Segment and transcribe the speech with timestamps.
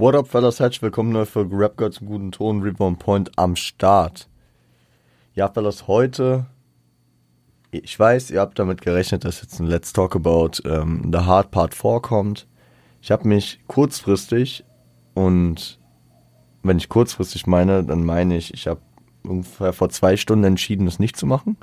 [0.00, 0.60] What up, fellas?
[0.60, 4.28] Herzlich willkommen neu für Rap Girl zum guten Ton, Reborn Point am Start.
[5.34, 6.46] Ja, fellas, heute,
[7.72, 11.50] ich weiß, ihr habt damit gerechnet, dass jetzt ein Let's Talk About ähm, The Hard
[11.50, 12.46] Part vorkommt.
[13.02, 14.64] Ich habe mich kurzfristig
[15.14, 15.80] und
[16.62, 18.80] wenn ich kurzfristig meine, dann meine ich, ich habe
[19.24, 21.56] ungefähr vor zwei Stunden entschieden, das nicht zu machen.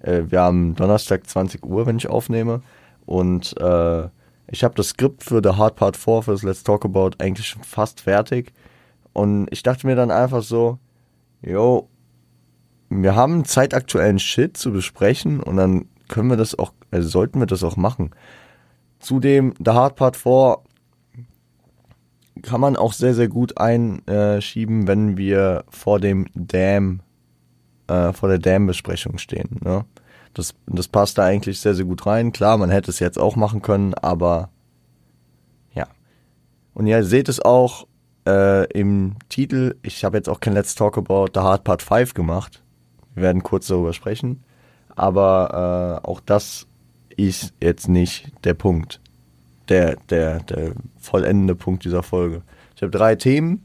[0.00, 2.62] Äh, wir haben Donnerstag 20 Uhr, wenn ich aufnehme
[3.04, 4.08] und äh,
[4.48, 7.48] ich habe das Skript für The Hard Part 4 für das Let's Talk About eigentlich
[7.48, 8.52] schon fast fertig.
[9.12, 10.78] Und ich dachte mir dann einfach so,
[11.42, 11.88] yo,
[12.88, 17.46] wir haben zeitaktuellen Shit zu besprechen und dann können wir das auch, also sollten wir
[17.46, 18.10] das auch machen.
[19.00, 20.58] Zudem, The Hard Part 4
[22.42, 27.00] kann man auch sehr, sehr gut einschieben, wenn wir vor dem Dam,
[27.88, 29.58] äh, vor der Dam-Besprechung stehen.
[29.64, 29.84] Ne?
[30.36, 32.30] Das, das passt da eigentlich sehr, sehr gut rein.
[32.30, 34.50] Klar, man hätte es jetzt auch machen können, aber
[35.74, 35.86] ja.
[36.74, 37.86] Und ihr seht es auch
[38.26, 39.76] äh, im Titel.
[39.80, 42.62] Ich habe jetzt auch kein Let's Talk About the Hard Part 5 gemacht.
[43.14, 44.44] Wir werden kurz darüber sprechen.
[44.94, 46.66] Aber äh, auch das
[47.16, 49.00] ist jetzt nicht der Punkt.
[49.70, 52.42] Der, der, der vollendende Punkt dieser Folge.
[52.74, 53.64] Ich habe drei Themen,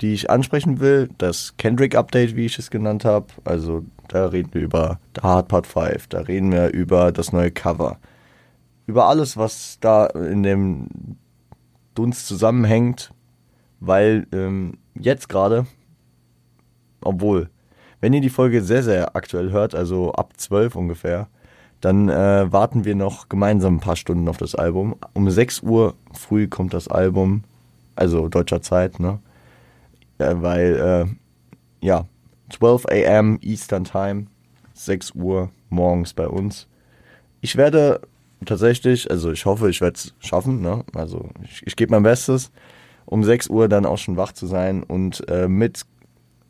[0.00, 1.08] die ich ansprechen will.
[1.18, 3.26] Das Kendrick-Update, wie ich es genannt habe.
[3.44, 7.50] Also da reden wir über The Hard Part 5, da reden wir über das neue
[7.50, 7.98] Cover.
[8.86, 10.88] Über alles, was da in dem
[11.94, 13.12] Dunst zusammenhängt,
[13.80, 15.66] weil ähm, jetzt gerade,
[17.00, 17.48] obwohl,
[18.00, 21.28] wenn ihr die Folge sehr, sehr aktuell hört, also ab 12 ungefähr,
[21.80, 24.96] dann äh, warten wir noch gemeinsam ein paar Stunden auf das Album.
[25.12, 27.44] Um 6 Uhr früh kommt das Album,
[27.94, 29.18] also deutscher Zeit, ne?
[30.18, 32.06] Äh, weil, äh, ja,
[32.50, 33.38] 12 a.m.
[33.42, 34.26] Eastern Time,
[34.74, 36.68] 6 Uhr morgens bei uns.
[37.40, 38.00] Ich werde
[38.44, 40.84] tatsächlich, also ich hoffe, ich werde es schaffen, ne?
[40.94, 42.50] also ich, ich gebe mein Bestes,
[43.06, 45.82] um 6 Uhr dann auch schon wach zu sein und äh, mit,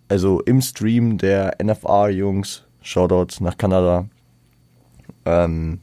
[0.09, 4.09] also im Stream der NFR-Jungs, Shoutout nach Kanada,
[5.25, 5.81] ähm,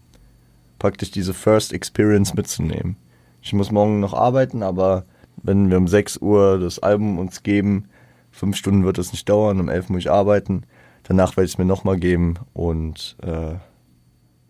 [0.80, 2.96] praktisch diese First Experience mitzunehmen.
[3.42, 5.06] Ich muss morgen noch arbeiten, aber
[5.44, 7.88] wenn wir um 6 Uhr das Album uns geben,
[8.32, 10.64] Fünf Stunden wird es nicht dauern, um elf muss ich arbeiten.
[11.04, 13.56] Danach werde ich es mir nochmal geben und äh,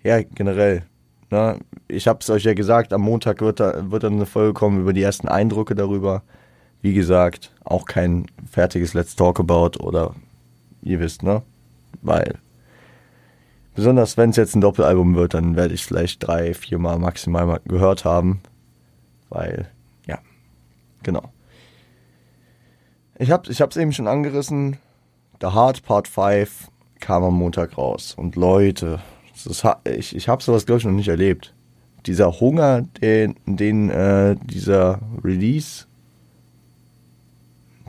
[0.07, 0.84] ja, generell.
[1.31, 1.59] Ne?
[1.88, 4.81] Ich habe es euch ja gesagt, am Montag wird, da, wird dann eine Folge kommen
[4.81, 6.24] über die ersten Eindrücke darüber.
[6.81, 10.16] Wie gesagt, auch kein fertiges Let's Talk About oder
[10.81, 11.41] ihr wisst, ne?
[12.02, 12.35] Weil
[13.75, 17.46] besonders wenn es jetzt ein Doppelalbum wird, dann werde ich vielleicht drei, vier Mal maximal
[17.46, 18.41] mal gehört haben.
[19.29, 19.69] Weil,
[21.04, 21.32] genau.
[23.18, 24.78] Ich habe hab's eben schon angerissen.
[25.42, 26.70] The Hard Part 5
[27.00, 28.14] kam am Montag raus.
[28.16, 29.00] Und Leute,
[29.46, 31.54] ist, ich, ich habe sowas, glaube ich, noch nicht erlebt.
[32.06, 35.86] Dieser Hunger, den, den äh, dieser Release,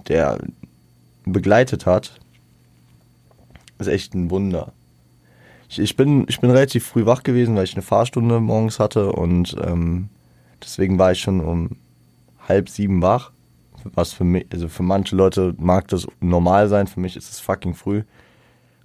[0.09, 0.39] der
[1.25, 2.21] begleitet hat,
[3.79, 4.73] ist echt ein Wunder.
[5.69, 9.12] Ich, ich, bin, ich bin relativ früh wach gewesen, weil ich eine Fahrstunde morgens hatte
[9.12, 10.09] und ähm,
[10.62, 11.77] deswegen war ich schon um
[12.48, 13.32] halb sieben wach
[13.94, 17.41] was für mich, also für manche Leute mag das normal sein, für mich ist es
[17.41, 18.03] fucking früh.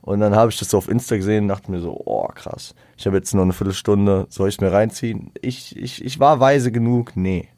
[0.01, 2.75] Und dann habe ich das so auf Insta gesehen und dachte mir so, oh krass,
[2.96, 5.31] ich habe jetzt noch eine Viertelstunde, soll ich es mir reinziehen?
[5.41, 7.50] Ich, ich, ich war weise genug, nee,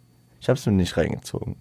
[0.41, 1.57] ich habe es mir nicht reingezogen.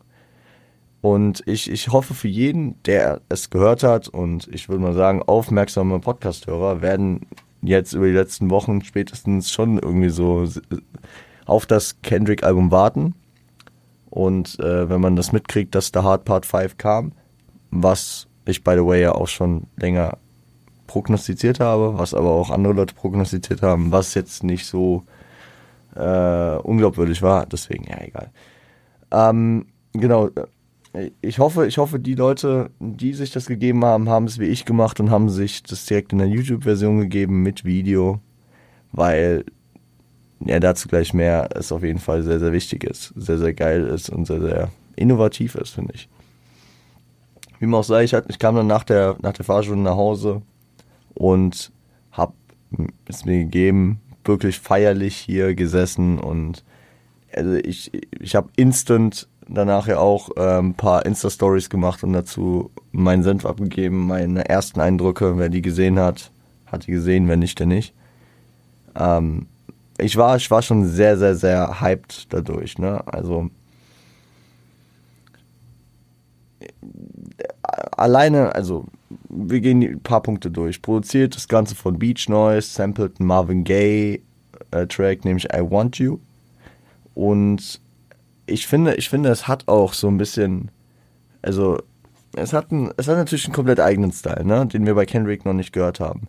[1.00, 5.22] Und ich, ich hoffe für jeden, der es gehört hat und ich würde mal sagen,
[5.22, 7.26] aufmerksame Podcasthörer werden
[7.60, 10.48] jetzt über die letzten Wochen spätestens schon irgendwie so
[11.44, 13.14] auf das Kendrick-Album warten
[14.10, 17.12] und äh, wenn man das mitkriegt, dass The Hard Part 5 kam,
[17.70, 20.18] was ich by the way ja auch schon länger
[20.86, 25.04] prognostiziert habe, was aber auch andere Leute prognostiziert haben, was jetzt nicht so
[25.94, 28.30] äh, unglaubwürdig war, deswegen, ja, egal.
[29.10, 30.30] Ähm, genau,
[31.20, 34.64] ich hoffe, ich hoffe, die Leute, die sich das gegeben haben, haben es wie ich
[34.64, 38.20] gemacht und haben sich das direkt in der YouTube-Version gegeben mit Video,
[38.92, 39.44] weil
[40.40, 43.86] ja, dazu gleich mehr, es auf jeden Fall sehr, sehr wichtig ist, sehr, sehr geil
[43.86, 46.08] ist und sehr, sehr innovativ ist, finde ich.
[47.58, 50.42] Wie man auch sei, ich, ich kam dann nach der, nach der Fahrstunde nach Hause
[51.14, 51.72] und
[52.12, 52.34] habe
[53.06, 56.64] es mir gegeben, wirklich feierlich hier gesessen und
[57.34, 57.90] also ich,
[58.20, 63.44] ich habe instant danach ja auch äh, ein paar Insta-Stories gemacht und dazu meinen Senf
[63.46, 66.30] abgegeben, meine ersten Eindrücke, wer die gesehen hat,
[66.66, 67.94] hat die gesehen, wenn nicht, der nicht.
[68.94, 69.46] Ähm,
[69.98, 73.02] ich war, ich war schon sehr, sehr, sehr hyped dadurch, ne?
[73.06, 73.50] Also
[77.96, 78.86] alleine, also
[79.28, 80.80] wir gehen ein paar Punkte durch.
[80.82, 84.22] Produziert das Ganze von Beach Noise, sampled Marvin Gaye
[84.70, 86.18] äh, Track, nämlich I Want You.
[87.14, 87.80] Und
[88.46, 90.70] ich finde, ich finde, es hat auch so ein bisschen,
[91.42, 91.78] also
[92.36, 95.44] es hat, ein, es hat natürlich einen komplett eigenen Style, ne, den wir bei Kendrick
[95.44, 96.28] noch nicht gehört haben.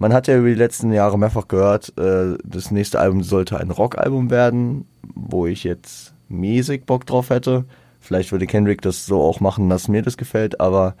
[0.00, 3.70] Man hat ja über die letzten Jahre mehrfach gehört, äh, das nächste Album sollte ein
[3.70, 7.66] Rockalbum werden, wo ich jetzt mäßig Bock drauf hätte.
[8.00, 10.96] Vielleicht würde Kendrick das so auch machen, dass mir das gefällt, aber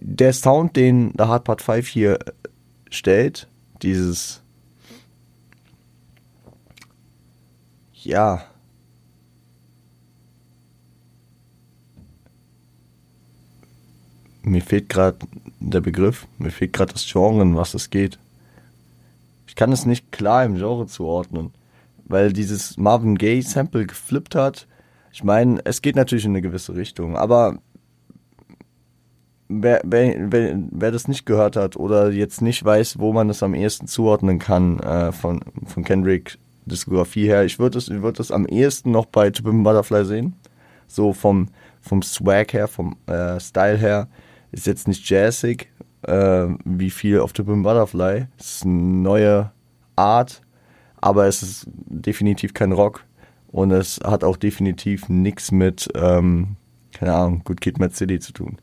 [0.00, 2.20] der Sound, den der Hard Part 5 hier
[2.88, 3.48] stellt,
[3.82, 4.44] dieses
[7.94, 8.44] ja,
[14.44, 15.18] mir fehlt gerade
[15.60, 18.18] der Begriff, mir fehlt gerade das Genre, in was es geht.
[19.46, 21.52] Ich kann es nicht klar im Genre zuordnen,
[22.04, 24.66] weil dieses Marvin Gaye Sample geflippt hat.
[25.12, 27.58] Ich meine, es geht natürlich in eine gewisse Richtung, aber
[29.48, 33.42] wer, wer, wer, wer das nicht gehört hat oder jetzt nicht weiß, wo man es
[33.42, 38.30] am ehesten zuordnen kann äh, von, von Kendrick Diskografie her, ich würde es würd das
[38.30, 40.34] am ehesten noch bei To Butterfly sehen.
[40.86, 41.48] So vom,
[41.80, 44.08] vom Swag her, vom äh, Style her.
[44.54, 45.68] Ist jetzt nicht jazzig,
[46.02, 48.28] äh, wie viel auf To Butterfly.
[48.38, 49.50] Es ist eine neue
[49.96, 50.42] Art,
[51.00, 53.04] aber es ist definitiv kein Rock.
[53.48, 56.56] Und es hat auch definitiv nichts mit, ähm,
[56.92, 58.58] keine Ahnung, Good Kid, Mad City zu tun.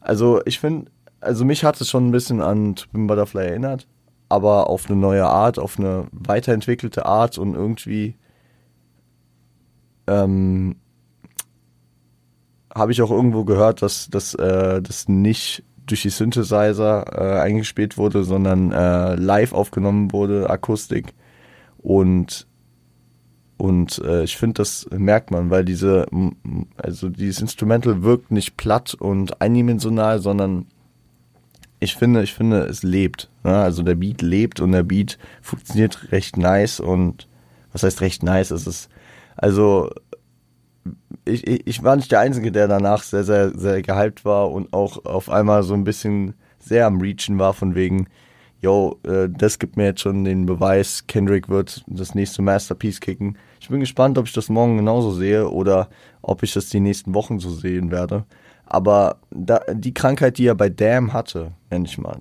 [0.00, 0.88] Also ich finde,
[1.20, 3.88] also mich hat es schon ein bisschen an Twin Butterfly erinnert,
[4.28, 8.14] aber auf eine neue Art, auf eine weiterentwickelte Art und irgendwie
[10.06, 10.76] ähm,
[12.78, 17.96] habe ich auch irgendwo gehört, dass, dass äh, das nicht durch die Synthesizer äh, eingespielt
[17.96, 21.14] wurde, sondern äh, live aufgenommen wurde, Akustik.
[21.78, 22.46] Und
[23.58, 26.06] und äh, ich finde, das merkt man, weil diese,
[26.76, 30.66] also dieses Instrumental wirkt nicht platt und eindimensional, sondern
[31.80, 33.30] ich finde, ich finde, es lebt.
[33.42, 33.56] Ne?
[33.56, 37.26] Also der Beat lebt und der Beat funktioniert recht nice und
[37.72, 38.52] was heißt recht nice?
[38.52, 38.90] Es ist,
[39.36, 39.90] also
[41.28, 45.04] ich, ich, war nicht der Einzige, der danach sehr, sehr, sehr gehypt war und auch
[45.04, 48.08] auf einmal so ein bisschen sehr am Reachen war, von wegen,
[48.60, 53.38] yo, äh, das gibt mir jetzt schon den Beweis, Kendrick wird das nächste Masterpiece kicken.
[53.60, 55.88] Ich bin gespannt, ob ich das morgen genauso sehe oder
[56.22, 58.24] ob ich das die nächsten Wochen so sehen werde.
[58.66, 62.20] Aber da, die Krankheit, die er bei Damn hatte, nenne ich mal,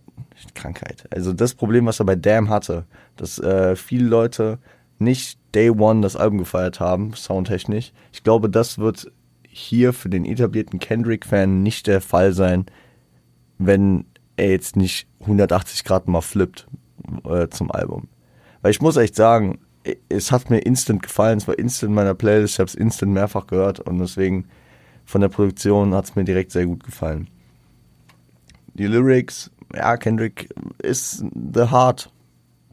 [0.54, 1.04] Krankheit.
[1.12, 4.60] Also das Problem, was er bei Damn hatte, dass äh, viele Leute
[5.00, 7.94] nicht Day One das Album gefeiert haben, soundtechnisch.
[8.12, 9.12] Ich glaube, das wird
[9.48, 12.66] hier für den etablierten Kendrick-Fan nicht der Fall sein,
[13.58, 14.06] wenn
[14.36, 16.68] er jetzt nicht 180 Grad mal flippt
[17.26, 18.08] äh, zum Album.
[18.62, 19.60] Weil ich muss echt sagen,
[20.10, 23.14] es hat mir instant gefallen, es war instant in meiner Playlist, ich habe es instant
[23.14, 24.46] mehrfach gehört und deswegen
[25.06, 27.30] von der Produktion hat es mir direkt sehr gut gefallen.
[28.74, 30.50] Die Lyrics, ja, Kendrick
[30.80, 31.24] ist
[31.54, 32.12] The Heart.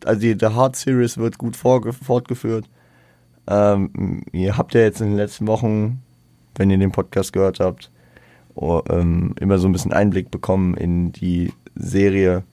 [0.06, 2.68] Also die The Heart Series wird gut fortgeführt.
[3.46, 6.02] Ähm, ihr habt ja jetzt in den letzten Wochen,
[6.56, 7.90] wenn ihr den Podcast gehört habt,
[8.54, 12.44] oh, ähm, immer so ein bisschen Einblick bekommen in die Serie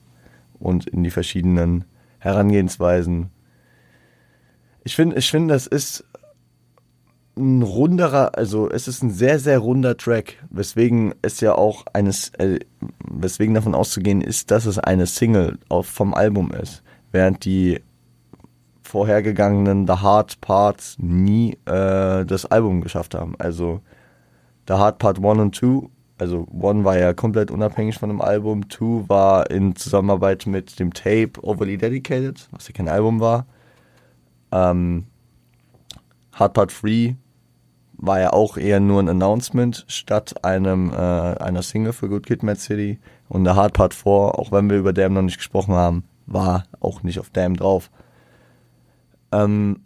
[0.58, 1.84] und in die verschiedenen
[2.18, 3.30] Herangehensweisen.
[4.84, 6.04] Ich finde, ich finde, das ist
[7.36, 12.30] ein runderer, also es ist ein sehr, sehr runder Track, weswegen es ja auch eines,
[12.38, 12.58] äh,
[13.08, 17.80] weswegen davon auszugehen ist, dass es eine Single auf, vom Album ist, während die
[18.82, 23.36] vorhergegangenen The Hard Parts nie äh, das Album geschafft haben.
[23.38, 23.80] Also
[24.68, 25.88] The Hard Part 1 und 2
[26.22, 30.94] also One war ja komplett unabhängig von dem Album, Two war in Zusammenarbeit mit dem
[30.94, 33.44] Tape Overly Dedicated, was ja kein Album war.
[34.52, 35.06] Ähm,
[36.32, 37.16] Hard Part 3
[37.94, 42.44] war ja auch eher nur ein Announcement statt einem äh, einer Single für Good Kid,
[42.44, 43.00] Mad City.
[43.28, 46.64] Und der Hard Part 4, auch wenn wir über Damn noch nicht gesprochen haben, war
[46.80, 47.90] auch nicht auf Damn drauf.
[49.32, 49.80] Ähm,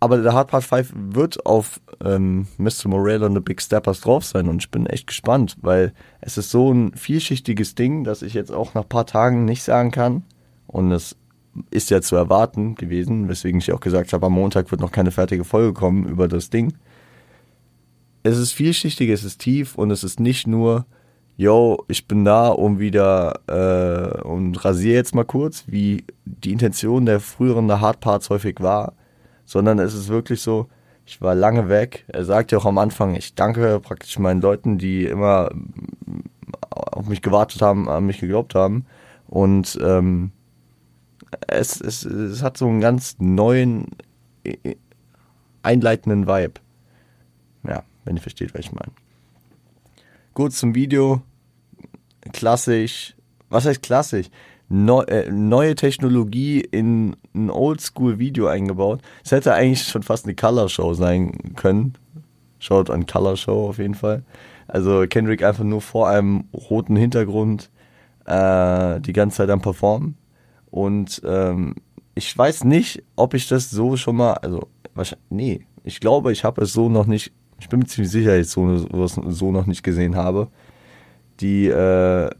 [0.00, 2.86] aber der Hard Part 5 wird auf ähm, Mr.
[2.88, 6.50] Morale und The Big Steppers drauf sein und ich bin echt gespannt, weil es ist
[6.50, 10.22] so ein vielschichtiges Ding, dass ich jetzt auch nach ein paar Tagen nicht sagen kann
[10.68, 11.16] und es
[11.70, 15.10] ist ja zu erwarten gewesen, weswegen ich auch gesagt habe, am Montag wird noch keine
[15.10, 16.74] fertige Folge kommen über das Ding.
[18.22, 20.86] Es ist vielschichtig, es ist tief und es ist nicht nur,
[21.38, 27.06] yo, ich bin da, um wieder äh, und rasiere jetzt mal kurz, wie die Intention
[27.06, 28.92] der früheren Hard Parts häufig war,
[29.46, 30.68] sondern es ist wirklich so,
[31.06, 32.04] ich war lange weg.
[32.08, 35.50] Er sagt ja auch am Anfang, ich danke praktisch meinen Leuten, die immer
[36.70, 38.84] auf mich gewartet haben, an mich geglaubt haben.
[39.28, 40.32] Und ähm,
[41.46, 43.86] es, es, es hat so einen ganz neuen,
[45.62, 46.60] einleitenden Vibe.
[47.62, 48.92] Ja, wenn ihr versteht, was ich meine.
[50.34, 51.22] Gut zum Video.
[52.32, 53.14] Klassisch.
[53.48, 54.28] Was heißt klassisch?
[54.68, 59.00] neu, äh, neue Technologie in ein Oldschool-Video eingebaut.
[59.24, 61.94] Es hätte eigentlich schon fast eine Color-Show sein können.
[62.58, 64.24] Schaut an Color-Show auf jeden Fall.
[64.66, 67.70] Also Kendrick einfach nur vor einem roten Hintergrund
[68.26, 70.16] äh, die ganze Zeit am Performen.
[70.70, 71.76] Und ähm,
[72.14, 74.68] ich weiß nicht, ob ich das so schon mal, also
[75.30, 78.48] nee, ich glaube, ich habe es so noch nicht, ich bin mir ziemlich sicher, dass
[78.48, 80.48] ich so, so noch nicht gesehen habe
[81.40, 82.30] die, äh,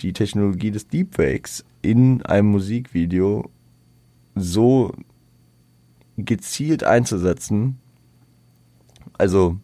[0.00, 3.50] die Technologie des Deepfakes in einem Musikvideo
[4.34, 4.92] so
[6.16, 7.78] gezielt einzusetzen.
[9.16, 9.58] Also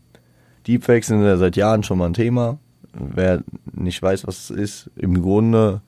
[0.66, 2.58] Deepfakes sind ja seit Jahren schon mal ein Thema.
[2.92, 5.82] Wer nicht weiß, was es ist, im Grunde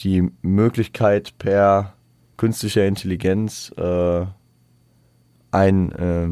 [0.00, 1.94] die Möglichkeit per
[2.36, 4.26] künstlicher Intelligenz äh,
[5.50, 6.28] ein äh,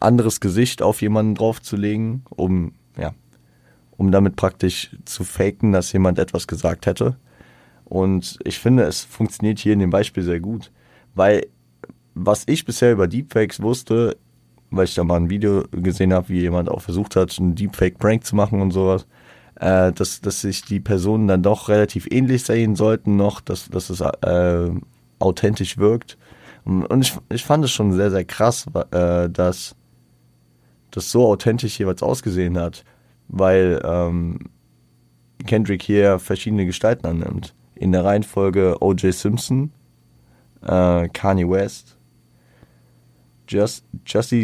[0.00, 2.72] anderes Gesicht auf jemanden draufzulegen, um
[3.96, 7.16] um damit praktisch zu faken, dass jemand etwas gesagt hätte.
[7.84, 10.70] Und ich finde, es funktioniert hier in dem Beispiel sehr gut,
[11.14, 11.46] weil
[12.14, 14.16] was ich bisher über Deepfakes wusste,
[14.70, 18.24] weil ich da mal ein Video gesehen habe, wie jemand auch versucht hat, einen Deepfake-Prank
[18.24, 19.06] zu machen und sowas,
[19.56, 23.90] äh, dass, dass sich die Personen dann doch relativ ähnlich sehen sollten noch, dass, dass
[23.90, 24.70] es äh,
[25.18, 26.16] authentisch wirkt.
[26.64, 29.74] Und, ich, ich fand es schon sehr, sehr krass, äh, dass
[30.90, 32.84] das so authentisch jeweils ausgesehen hat
[33.32, 34.38] weil ähm,
[35.46, 37.54] Kendrick hier verschiedene Gestalten annimmt.
[37.74, 39.12] In der Reihenfolge O.J.
[39.12, 39.72] Simpson,
[40.64, 41.98] äh, Kanye West,
[43.48, 43.84] Just,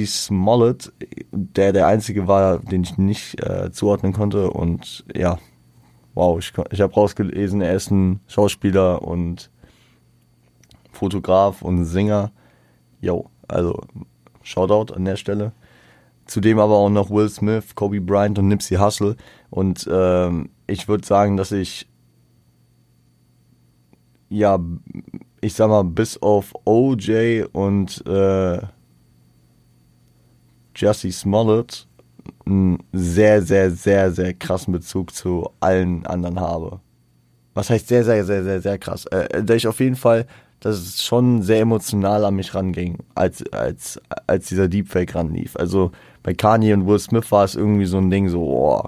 [0.07, 0.93] Smollett,
[1.33, 4.51] der der einzige war, den ich nicht äh, zuordnen konnte.
[4.51, 5.39] Und ja,
[6.15, 9.51] wow, ich, ich habe rausgelesen, er ist ein Schauspieler und
[10.91, 12.33] Fotograf und Sänger.
[13.01, 13.81] Jo, also
[14.43, 15.53] Shoutout an der Stelle.
[16.29, 19.17] Zudem aber auch noch Will Smith, Kobe Bryant und Nipsey Hussle.
[19.51, 21.89] Und ähm, ich würde sagen, dass ich
[24.29, 24.59] ja,
[25.41, 28.61] ich sag mal, bis auf OJ und äh,
[30.77, 31.89] Jesse Smollett
[32.45, 36.81] einen sehr, sehr, sehr, sehr krassen Bezug zu allen anderen habe.
[37.55, 39.07] Was heißt sehr, sehr, sehr, sehr, sehr krass?
[39.07, 40.27] Äh, da ich auf jeden Fall
[40.61, 45.57] dass es schon sehr emotional an mich ranging, als, als, als dieser Deepfake ranlief.
[45.57, 45.93] Also
[46.29, 48.83] bei Kanye und Will Smith war es irgendwie so ein Ding, so, oh,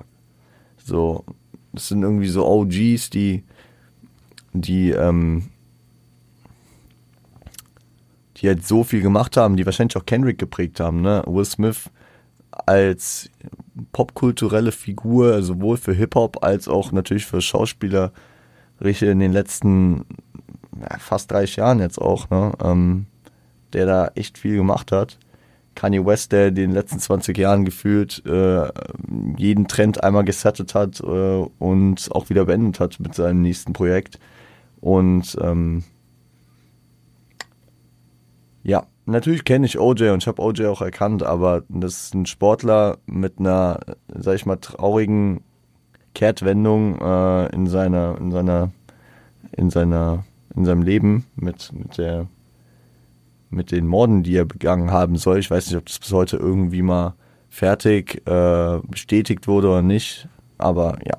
[0.77, 1.25] so,
[1.73, 3.45] das sind irgendwie so OGs, die,
[4.53, 5.49] die, ähm,
[8.37, 11.23] die halt so viel gemacht haben, die wahrscheinlich auch Kendrick geprägt haben, ne?
[11.27, 11.89] Will Smith
[12.51, 13.31] als
[13.93, 18.13] popkulturelle Figur, sowohl für Hip-Hop als auch natürlich für Schauspieler,
[18.83, 20.05] richtig in den letzten
[20.79, 23.07] ja, fast 30 Jahren jetzt auch, ne, ähm,
[23.73, 25.17] der da echt viel gemacht hat.
[25.75, 28.69] Kanye West, der in den letzten 20 Jahren gefühlt äh,
[29.37, 34.19] jeden Trend einmal gesettet hat äh, und auch wieder beendet hat mit seinem nächsten Projekt.
[34.81, 35.85] Und ähm,
[38.63, 42.27] ja, natürlich kenne ich OJ und ich habe OJ auch erkannt, aber das ist ein
[42.27, 45.43] Sportler mit einer, sag ich mal, traurigen
[46.15, 48.71] Kehrtwendung äh, in seiner, in seiner,
[49.53, 50.25] in seiner
[50.57, 52.27] in seinem Leben mit, mit der
[53.51, 55.39] mit den Morden, die er begangen haben soll.
[55.39, 57.15] Ich weiß nicht, ob das bis heute irgendwie mal
[57.49, 60.29] fertig äh, bestätigt wurde oder nicht.
[60.59, 61.19] Aber ja,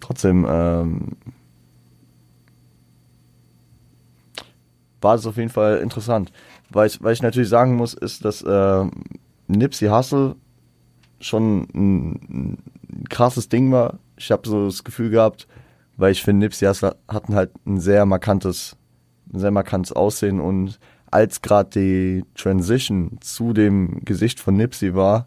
[0.00, 1.16] trotzdem ähm,
[5.00, 6.32] war es auf jeden Fall interessant.
[6.84, 8.84] Ich, weil ich natürlich sagen muss, ist, dass äh,
[9.46, 10.36] Nipsey Hussle
[11.20, 12.58] schon ein,
[12.98, 13.98] ein krasses Ding war.
[14.16, 15.46] Ich habe so das Gefühl gehabt,
[15.96, 18.76] weil ich finde, Nipsey Hussle hatten halt ein sehr markantes,
[19.38, 20.78] sehr markantes Aussehen und
[21.10, 25.26] als gerade die Transition zu dem Gesicht von Nipsey war,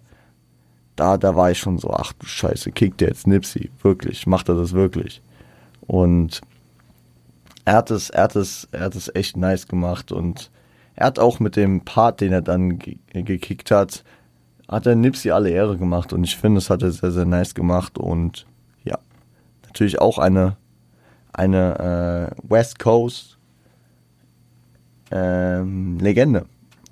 [0.95, 4.49] da, da war ich schon so, ach du Scheiße, kickt der jetzt Nipsey, wirklich, macht
[4.49, 5.21] er das wirklich?
[5.81, 6.41] Und
[7.65, 10.51] er hat es, er hat es, er hat es echt nice gemacht und
[10.95, 14.03] er hat auch mit dem Part, den er dann ge gekickt hat,
[14.67, 17.55] hat er Nipsey alle Ehre gemacht und ich finde, das hat er sehr, sehr nice
[17.55, 18.45] gemacht und
[19.77, 20.57] natürlich auch eine,
[21.33, 23.36] eine äh, West Coast
[25.11, 26.45] ähm, Legende.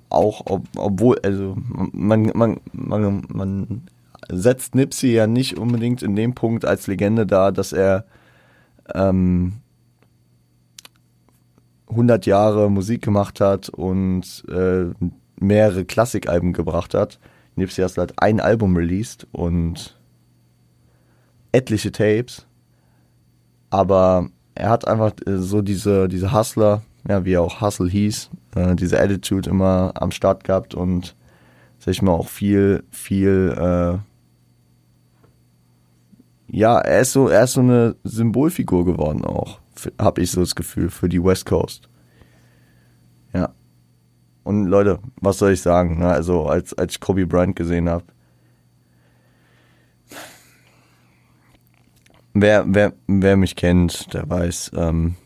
[0.08, 1.56] Auch ob, obwohl, also
[1.92, 3.82] man, man, man, man
[4.30, 8.04] setzt Nipsey ja nicht unbedingt in dem Punkt als Legende dar, dass er
[8.94, 9.54] ähm,
[11.88, 14.86] 100 Jahre Musik gemacht hat und äh,
[15.38, 17.18] mehrere Klassikalben gebracht hat.
[17.56, 19.98] Nipsey hat halt ein Album released und
[21.52, 22.46] etliche Tapes
[23.70, 28.76] aber er hat einfach äh, so diese, diese Hustler, ja, wie auch Hustle hieß, äh,
[28.76, 31.16] diese Attitude immer am Start gehabt und
[31.78, 33.98] sag ich mal auch viel, viel, äh,
[36.48, 39.60] ja, er ist so, er ist so eine Symbolfigur geworden auch
[40.00, 41.88] habe ich so das Gefühl, für die West Coast.
[43.32, 43.50] Ja.
[44.44, 45.98] Und Leute, was soll ich sagen?
[45.98, 46.08] Ne?
[46.08, 48.04] Also, als, als ich Kobe Bryant gesehen habe,
[52.34, 55.16] wer, wer, wer mich kennt, der weiß, ähm,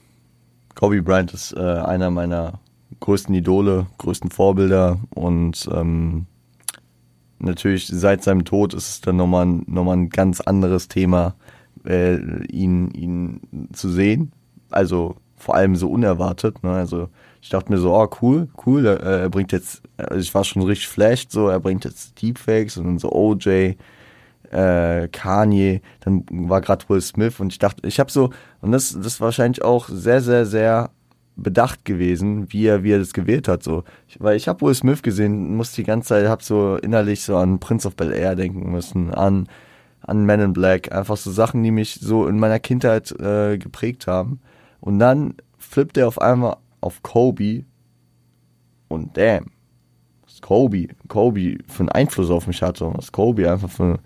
[0.80, 2.58] Kobe Bryant ist äh, einer meiner
[3.00, 6.24] größten Idole, größten Vorbilder und ähm,
[7.38, 11.34] natürlich seit seinem Tod ist es dann nochmal, nochmal ein ganz anderes Thema,
[11.84, 14.32] äh, ihn, ihn zu sehen.
[14.70, 16.62] Also vor allem so unerwartet.
[16.62, 16.70] Ne?
[16.70, 17.10] Also
[17.42, 20.62] ich dachte mir so, oh cool, cool, er, er bringt jetzt, also ich war schon
[20.62, 23.74] richtig flashed, so, er bringt jetzt Deepfakes und so OJ,
[24.50, 28.30] äh, Kanye, dann war gerade Will Smith und ich dachte, ich habe so,
[28.60, 30.90] und das, das ist wahrscheinlich auch sehr, sehr, sehr
[31.36, 33.62] bedacht gewesen, wie er, wie er das gewählt hat.
[33.62, 33.84] So.
[34.08, 37.36] Ich, weil ich habe Will Smith gesehen, muss die ganze Zeit, habe so innerlich so
[37.36, 39.48] an Prince of Bel Air denken müssen, an,
[40.02, 44.06] an Men in Black, einfach so Sachen, die mich so in meiner Kindheit äh, geprägt
[44.06, 44.40] haben.
[44.80, 47.64] Und dann flippt er auf einmal auf Kobe
[48.88, 49.46] und damn,
[50.24, 53.98] was Kobe, Kobe für einen Einfluss auf mich hatte was Kobe einfach für,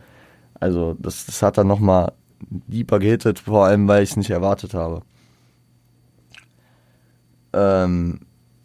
[0.61, 4.75] also das, das hat dann nochmal deeper gehittet, vor allem weil ich es nicht erwartet
[4.75, 5.03] habe.
[7.53, 8.21] Ähm,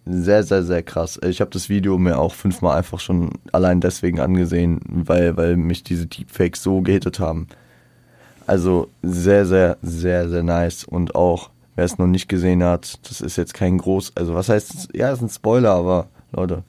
[0.06, 1.20] sehr, sehr, sehr krass.
[1.24, 5.84] Ich habe das Video mir auch fünfmal einfach schon allein deswegen angesehen, weil, weil mich
[5.84, 7.48] diese Deepfakes so gehittet haben.
[8.48, 10.84] Also sehr, sehr, sehr, sehr nice.
[10.84, 14.50] Und auch, wer es noch nicht gesehen hat, das ist jetzt kein groß, also was
[14.50, 16.64] heißt, ja, ist ein Spoiler, aber Leute,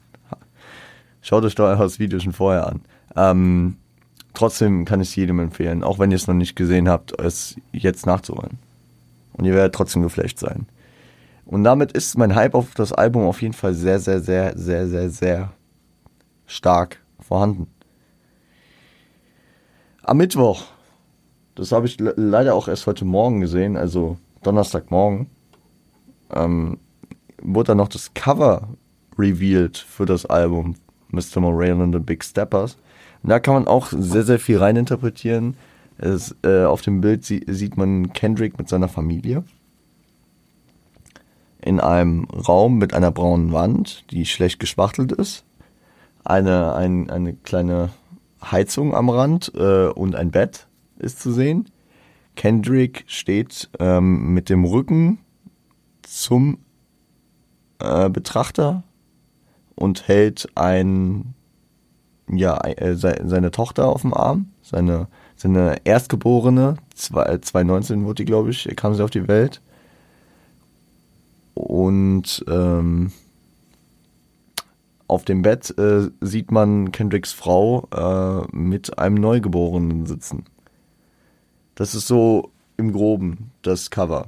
[1.21, 2.81] schaut euch doch einfach das Video schon vorher an.
[3.15, 3.77] Ähm,
[4.33, 7.55] trotzdem kann ich es jedem empfehlen, auch wenn ihr es noch nicht gesehen habt, es
[7.71, 8.59] jetzt nachzuholen.
[9.33, 10.67] Und ihr werdet trotzdem geflasht sein.
[11.45, 14.87] Und damit ist mein Hype auf das Album auf jeden Fall sehr, sehr, sehr, sehr,
[14.87, 15.53] sehr, sehr
[16.45, 17.67] stark vorhanden.
[20.03, 20.63] Am Mittwoch,
[21.55, 25.27] das habe ich leider auch erst heute Morgen gesehen, also Donnerstagmorgen,
[26.33, 26.79] ähm,
[27.41, 28.69] wurde dann noch das Cover
[29.17, 30.75] revealed für das Album
[31.09, 31.39] Mr.
[31.39, 32.77] Morale and the Big Steppers.
[33.23, 35.55] Da kann man auch sehr, sehr viel reininterpretieren.
[35.97, 39.43] Es, äh, auf dem Bild sie, sieht man Kendrick mit seiner Familie
[41.61, 45.45] in einem Raum mit einer braunen Wand, die schlecht gespachtelt ist,
[46.23, 47.89] eine, ein, eine kleine
[48.43, 51.69] Heizung am Rand äh, und ein Bett ist zu sehen.
[52.35, 55.19] Kendrick steht ähm, mit dem Rücken
[56.01, 56.59] zum
[57.79, 58.83] äh, Betrachter
[59.75, 61.35] und hält ein
[62.37, 68.69] ja äh, seine Tochter auf dem Arm, seine seine erstgeborene, 2019 wurde die glaube ich,
[68.75, 69.61] kam sie auf die Welt
[71.53, 73.11] und ähm,
[75.07, 80.45] auf dem Bett äh, sieht man Kendricks Frau äh, mit einem Neugeborenen sitzen.
[81.75, 84.27] Das ist so im Groben das Cover.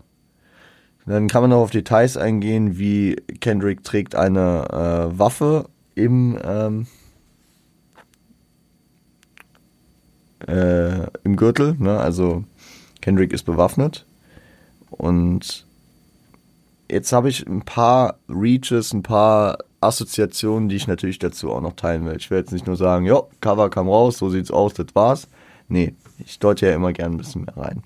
[1.05, 4.67] Dann kann man noch auf Details eingehen, wie Kendrick trägt eine
[5.13, 6.87] äh, Waffe im, ähm,
[10.47, 11.75] äh, im Gürtel.
[11.77, 11.99] Ne?
[11.99, 12.43] Also
[13.01, 14.05] Kendrick ist bewaffnet
[14.89, 15.65] und
[16.93, 21.73] Jetzt habe ich ein paar Reaches, ein paar Assoziationen, die ich natürlich dazu auch noch
[21.73, 22.15] teilen will.
[22.17, 25.27] Ich will jetzt nicht nur sagen, ja, Cover kam raus, so sieht's aus, das war's.
[25.67, 27.81] Nee, ich deute ja immer gern ein bisschen mehr rein.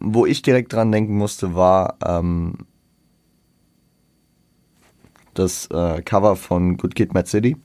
[0.00, 2.54] Wo ich direkt dran denken musste, war ähm,
[5.34, 7.56] das äh, Cover von Good Kid, Mad City,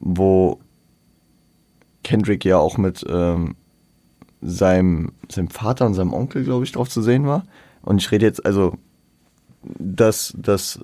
[0.00, 0.58] wo
[2.02, 3.56] Kendrick ja auch mit ähm,
[4.40, 7.44] seinem, seinem Vater und seinem Onkel, glaube ich, drauf zu sehen war.
[7.82, 8.74] Und ich rede jetzt also
[9.62, 10.80] das, das,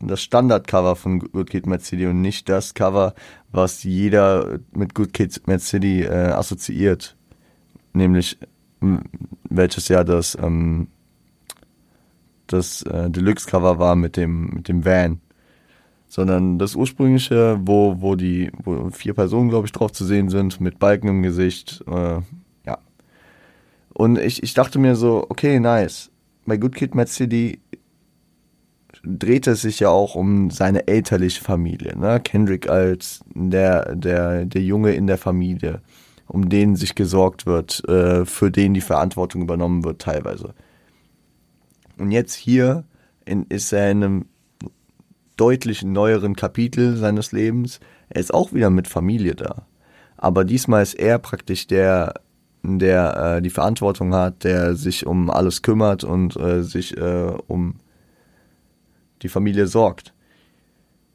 [0.00, 3.14] das Standardcover von Good Kid Mad City und nicht das Cover,
[3.50, 7.16] was jeder mit Good Kid Mad City äh, assoziiert.
[7.92, 8.38] Nämlich
[9.48, 10.88] welches ja das, ähm,
[12.46, 15.20] das äh, Deluxe-Cover war mit dem, mit dem Van.
[16.12, 20.60] Sondern das ursprüngliche, wo, wo die, wo vier Personen, glaube ich, drauf zu sehen sind,
[20.60, 22.20] mit Balken im Gesicht, äh,
[22.66, 22.78] ja.
[23.94, 26.12] Und ich, ich dachte mir so, okay, nice
[26.46, 27.60] bei Good Kid, Mad City
[29.04, 31.98] dreht es sich ja auch um seine elterliche Familie.
[31.98, 32.20] Ne?
[32.20, 35.80] Kendrick als der, der, der Junge in der Familie,
[36.28, 40.54] um den sich gesorgt wird, äh, für den die Verantwortung übernommen wird teilweise.
[41.98, 42.84] Und jetzt hier
[43.24, 44.24] in, ist er in einem
[45.42, 47.80] deutlich neueren Kapitel seines Lebens.
[48.10, 49.66] Er ist auch wieder mit Familie da.
[50.16, 52.14] Aber diesmal ist er praktisch der
[52.62, 57.74] der äh, die Verantwortung hat, der sich um alles kümmert und äh, sich äh, um
[59.22, 60.14] die Familie sorgt.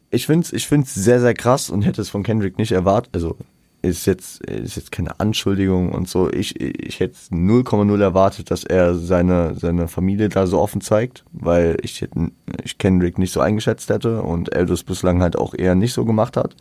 [0.09, 3.15] Ich finde es ich find's sehr, sehr krass und hätte es von Kendrick nicht erwartet.
[3.15, 3.37] Also,
[3.81, 6.29] ist jetzt, ist jetzt keine Anschuldigung und so.
[6.31, 11.77] Ich, ich hätte 0,0 erwartet, dass er seine, seine Familie da so offen zeigt, weil
[11.83, 12.31] ich, hätte,
[12.63, 16.37] ich Kendrick nicht so eingeschätzt hätte und das bislang halt auch eher nicht so gemacht
[16.37, 16.55] hat.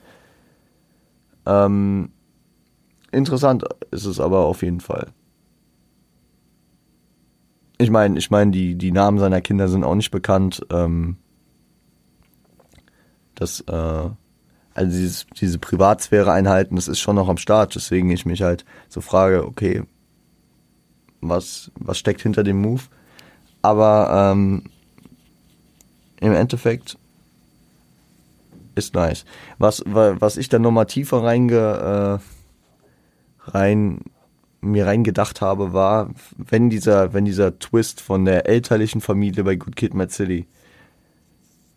[1.46, 2.10] Ähm,
[3.12, 5.08] interessant ist es aber auf jeden Fall.
[7.78, 10.62] Ich meine, ich meine, die, die Namen seiner Kinder sind auch nicht bekannt.
[10.70, 11.16] Ähm,
[13.34, 14.10] das, äh,
[14.76, 18.66] also dieses, diese Privatsphäre einhalten, das ist schon noch am Start, deswegen ich mich halt
[18.90, 19.84] so frage, okay,
[21.22, 22.82] was, was steckt hinter dem Move?
[23.62, 24.64] Aber ähm,
[26.20, 26.98] im Endeffekt
[28.74, 29.24] ist nice.
[29.56, 34.00] Was, was ich dann nochmal tiefer reinge, äh, rein,
[34.60, 39.76] mir reingedacht habe, war, wenn dieser, wenn dieser Twist von der elterlichen Familie bei Good
[39.76, 40.46] Kid Mad City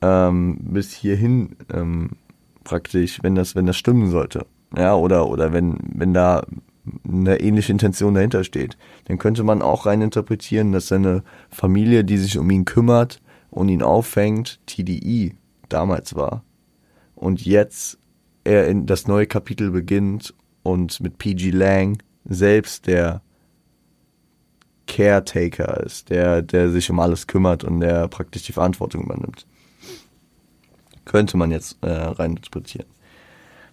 [0.02, 2.18] ähm, bis hierhin ähm,
[2.70, 4.46] praktisch, wenn das, wenn das stimmen sollte.
[4.78, 6.46] Ja, oder, oder wenn, wenn da
[7.04, 12.18] eine ähnliche Intention dahinter steht, dann könnte man auch rein interpretieren, dass seine Familie, die
[12.18, 15.36] sich um ihn kümmert und ihn auffängt, TDI
[15.68, 16.44] damals war.
[17.16, 17.98] Und jetzt
[18.44, 23.24] er in das neue Kapitel beginnt und mit PG Lang selbst der
[24.86, 29.48] Caretaker ist, der, der sich um alles kümmert und der praktisch die Verantwortung übernimmt.
[31.10, 32.86] Könnte man jetzt äh, rein interpretieren.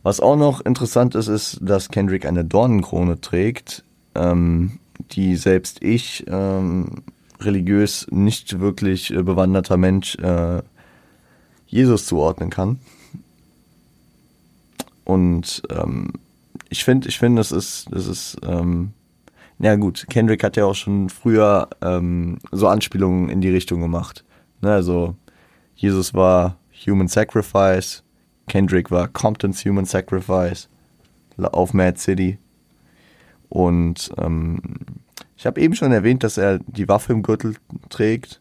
[0.03, 4.79] Was auch noch interessant ist, ist, dass Kendrick eine Dornenkrone trägt, ähm,
[5.11, 7.03] die selbst ich, ähm,
[7.39, 10.63] religiös nicht wirklich äh, bewanderter Mensch, äh,
[11.67, 12.81] Jesus zuordnen kann.
[15.05, 16.15] Und ähm,
[16.71, 18.95] ich finde, ich finde, das ist, das ist, ähm,
[19.59, 24.25] ja gut, Kendrick hat ja auch schon früher ähm, so Anspielungen in die Richtung gemacht.
[24.63, 25.17] Ne, also
[25.75, 28.03] Jesus war Human Sacrifice.
[28.49, 30.69] Kendrick war Compton's Human Sacrifice
[31.39, 32.39] auf Mad City.
[33.49, 34.61] Und ähm,
[35.37, 37.57] ich habe eben schon erwähnt, dass er die Waffe im Gürtel
[37.89, 38.41] trägt.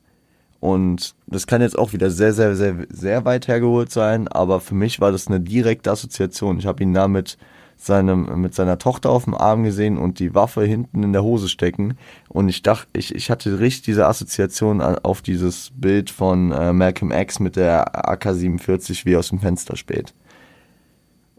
[0.60, 4.74] Und das kann jetzt auch wieder sehr, sehr, sehr, sehr weit hergeholt sein, aber für
[4.74, 6.58] mich war das eine direkte Assoziation.
[6.58, 7.38] Ich habe ihn damit
[7.78, 11.50] seinem, mit seiner Tochter auf dem Arm gesehen und die Waffe hinten in der Hose
[11.50, 11.98] stecken.
[12.30, 17.12] Und ich dachte, ich, ich hatte richtig diese Assoziation auf dieses Bild von äh, Malcolm
[17.12, 20.14] X mit der AK-47, wie aus dem Fenster spät.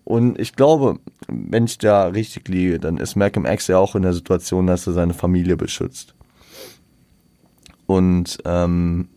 [0.05, 4.03] Und ich glaube, wenn ich da richtig liege, dann ist Malcolm X ja auch in
[4.03, 6.15] der Situation, dass er seine Familie beschützt.
[7.87, 9.09] Und ähm,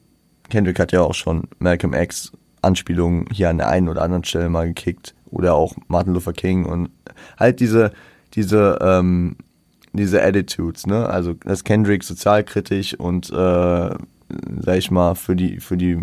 [0.49, 4.49] Kendrick hat ja auch schon Malcolm X Anspielungen hier an der einen oder anderen Stelle
[4.49, 6.89] mal gekickt oder auch Martin Luther King und
[7.37, 7.91] halt diese,
[8.33, 9.35] diese, ähm,
[9.93, 11.07] diese Attitudes, ne?
[11.07, 13.33] Also dass Kendrick sozialkritisch und äh,
[14.59, 15.97] sag ich mal, für die, für die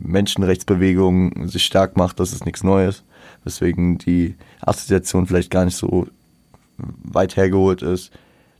[0.00, 3.04] Menschenrechtsbewegung sich stark macht, das ist nichts Neues.
[3.44, 6.08] Weswegen die Assoziation vielleicht gar nicht so
[6.78, 8.10] weit hergeholt ist,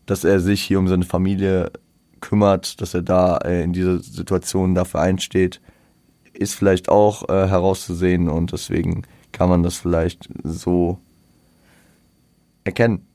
[0.06, 1.72] dass er sich hier um seine Familie
[2.20, 5.60] kümmert, dass er da äh, in dieser Situation dafür einsteht,
[6.32, 10.98] ist vielleicht auch äh, herauszusehen und deswegen kann man das vielleicht so
[12.64, 13.06] erkennen.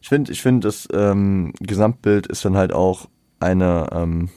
[0.00, 3.08] Ich finde, ich finde, das ähm, Gesamtbild ist dann halt auch
[3.40, 4.28] eine, ähm,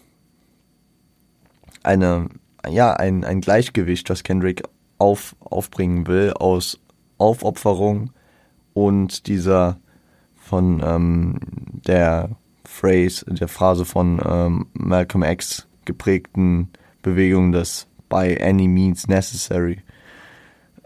[1.83, 2.29] eine,
[2.67, 4.63] ja, ein, ein Gleichgewicht, das Kendrick
[4.97, 6.79] auf, aufbringen will aus
[7.17, 8.11] Aufopferung
[8.73, 9.79] und dieser
[10.35, 11.39] von ähm,
[11.85, 12.31] der
[12.65, 16.69] Phrase, der Phrase von ähm, Malcolm X geprägten
[17.01, 19.79] Bewegung des by any means necessary.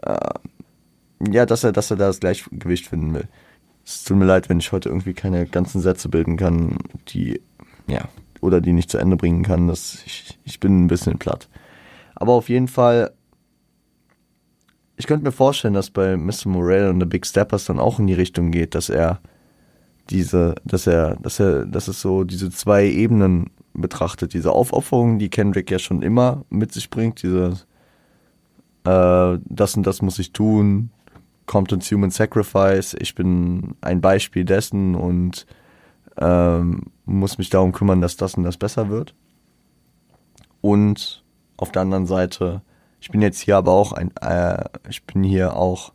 [0.02, 0.16] Äh,
[1.30, 3.28] ja, dass er, dass er da das Gleichgewicht finden will.
[3.84, 7.40] Es tut mir leid, wenn ich heute irgendwie keine ganzen Sätze bilden kann, die,
[7.86, 8.08] ja,
[8.40, 9.68] oder die nicht zu Ende bringen kann.
[9.68, 11.48] Das, ich, ich bin ein bisschen platt.
[12.14, 13.12] Aber auf jeden Fall,
[14.96, 16.46] ich könnte mir vorstellen, dass bei Mr.
[16.46, 19.20] Morell und The Big Steppers dann auch in die Richtung geht, dass er
[20.10, 24.32] diese, dass er, dass er, dass es so diese zwei Ebenen betrachtet.
[24.34, 27.58] Diese Aufopferung, die Kendrick ja schon immer mit sich bringt, diese
[28.84, 30.90] äh, das und das muss ich tun,
[31.46, 35.46] kommt ins Human Sacrifice, ich bin ein Beispiel dessen und
[36.18, 39.14] ähm, muss mich darum kümmern, dass das und das besser wird.
[40.60, 41.24] Und
[41.56, 42.62] auf der anderen Seite,
[43.00, 45.92] ich bin jetzt hier aber auch ein, äh, ich bin hier auch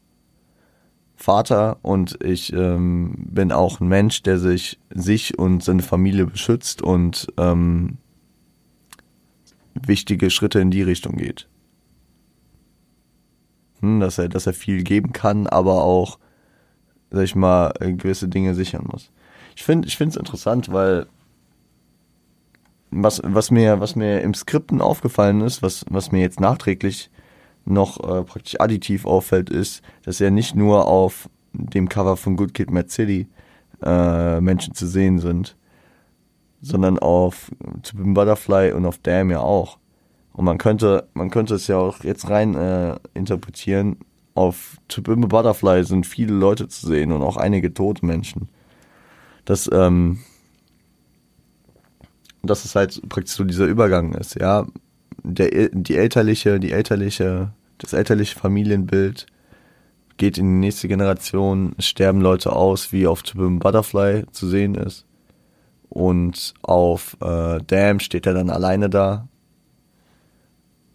[1.21, 6.81] Vater und ich ähm, bin auch ein Mensch, der sich sich und seine Familie beschützt
[6.81, 7.97] und ähm,
[9.73, 11.49] wichtige Schritte in die Richtung geht.
[13.81, 16.19] Hm, dass er, dass er viel geben kann, aber auch,
[17.11, 19.11] sag ich mal, gewisse Dinge sichern muss.
[19.57, 21.07] Ich finde, es interessant, weil
[22.91, 27.11] was, was mir, was mir im Skripten aufgefallen ist, was, was mir jetzt nachträglich
[27.69, 32.53] noch äh, praktisch additiv auffällt, ist, dass er nicht nur auf dem Cover von Good
[32.53, 33.27] Kid, Mad City
[33.83, 35.55] äh, Menschen zu sehen sind,
[36.61, 37.51] sondern auf
[37.83, 39.77] To Butterfly und auf Damn ja auch.
[40.33, 43.97] Und man könnte, man könnte es ja auch jetzt rein äh, interpretieren,
[44.35, 48.47] auf To Butterfly sind viele Leute zu sehen und auch einige tote Menschen.
[49.45, 50.19] Das, ähm,
[52.43, 54.65] dass es halt praktisch so dieser Übergang ist, ja.
[55.23, 59.25] Der, die elterliche, die elterliche, das elterliche Familienbild
[60.17, 65.05] geht in die nächste Generation, sterben Leute aus, wie auf To Butterfly zu sehen ist.
[65.87, 69.27] Und auf äh, Damn steht er dann alleine da.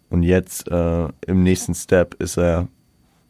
[0.09, 2.67] Und jetzt äh, im nächsten Step ist er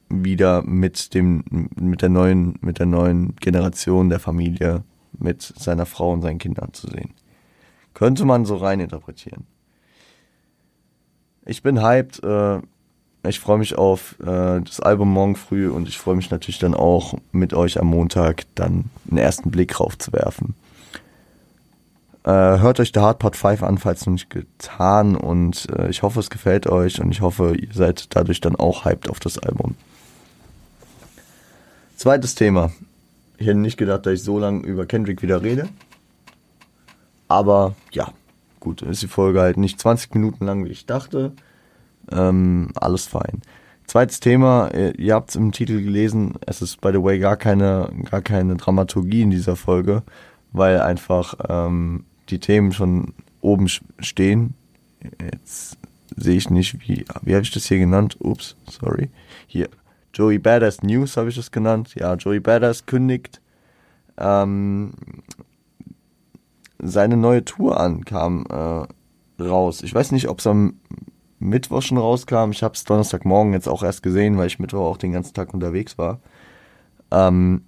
[0.10, 4.84] wieder mit dem, mit der neuen, mit der neuen Generation der Familie,
[5.18, 7.14] mit seiner Frau und seinen Kindern zu sehen.
[7.94, 9.48] Könnte man so rein interpretieren.
[11.46, 12.22] Ich bin hyped.
[12.22, 12.62] Äh,
[13.28, 16.74] ich freue mich auf äh, das Album morgen früh und ich freue mich natürlich dann
[16.74, 20.56] auch mit euch am Montag dann einen ersten Blick drauf zu werfen.
[22.24, 26.02] Äh, hört euch The Hard Part 5 an, falls noch nicht getan und äh, ich
[26.02, 29.38] hoffe, es gefällt euch und ich hoffe, ihr seid dadurch dann auch hyped auf das
[29.38, 29.76] Album.
[31.96, 32.72] Zweites Thema.
[33.38, 35.70] Ich hätte nicht gedacht, dass ich so lange über Kendrick wieder rede.
[37.28, 38.12] Aber ja,
[38.60, 41.34] gut, ist die Folge halt nicht 20 Minuten lang, wie ich dachte.
[42.12, 43.42] Ähm, alles fein.
[43.88, 47.92] Zweites Thema, ihr habt es im Titel gelesen, es ist by the way gar keine,
[48.10, 50.02] gar keine Dramaturgie in dieser Folge,
[50.52, 54.56] weil einfach ähm, die Themen schon oben stehen.
[55.22, 55.78] Jetzt
[56.16, 58.18] sehe ich nicht, wie, wie habe ich das hier genannt?
[58.20, 59.10] Ups, sorry.
[59.46, 59.70] Hier,
[60.14, 61.94] Joey Badass News habe ich das genannt.
[61.96, 63.40] Ja, Joey Badass kündigt
[64.18, 64.94] ähm,
[66.80, 69.84] seine neue Tour an, kam äh, raus.
[69.84, 70.80] Ich weiß nicht, ob es am
[71.40, 72.52] Mittwoch schon rauskam.
[72.52, 75.54] Ich habe es Donnerstagmorgen jetzt auch erst gesehen, weil ich Mittwoch auch den ganzen Tag
[75.54, 76.20] unterwegs war.
[77.12, 77.64] Ähm,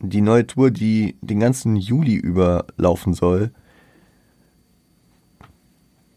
[0.00, 3.52] die neue Tour, die den ganzen Juli über laufen soll,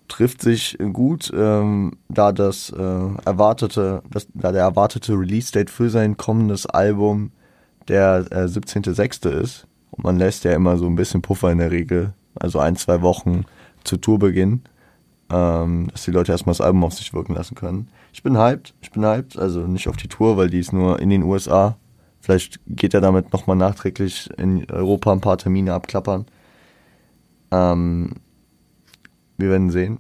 [0.08, 2.82] trifft sich gut, ähm, da das äh,
[3.26, 7.32] erwartete, das, da der erwartete Release-Date für sein kommendes Album
[7.88, 9.30] der äh, 17.06.
[9.30, 9.68] ist.
[9.92, 13.02] Und man lässt ja immer so ein bisschen Puffer in der Regel, also ein, zwei
[13.02, 13.46] Wochen
[13.84, 14.62] zu Tourbeginn,
[15.34, 17.88] ähm, dass die Leute erstmal das Album auf sich wirken lassen können.
[18.14, 21.00] Ich bin hyped, ich bin hyped, also nicht auf die Tour, weil die ist nur
[21.00, 21.76] in den USA.
[22.22, 26.26] Vielleicht geht er damit nochmal nachträglich in Europa ein paar Termine abklappern.
[27.52, 28.12] Ähm,
[29.38, 30.00] wir werden sehen.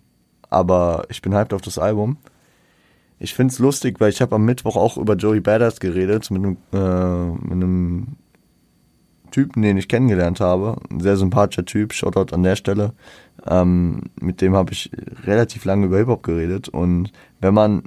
[0.52, 2.17] Aber ich bin hyped auf das Album.
[3.17, 6.58] Ich find's lustig, weil ich habe am Mittwoch auch über Joey Badass geredet, mit einem,
[6.74, 8.17] äh, mit einem
[9.32, 10.78] Typen, den ich kennengelernt habe.
[10.91, 12.93] Ein sehr sympathischer Typ, Shoutout an der Stelle.
[13.45, 14.89] Ähm, mit dem habe ich
[15.25, 16.69] relativ lange über Hip-Hop geredet.
[16.69, 17.84] Und wenn man